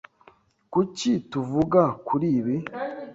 Kuki 0.71 1.09
tuvuga 1.31 1.81
kuri 2.07 2.27
ibi? 2.39 2.55